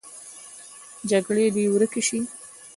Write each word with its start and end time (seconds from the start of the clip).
جګړې 1.09 1.45
دې 1.55 1.63
ورکې 1.73 2.01
شي 2.07 2.19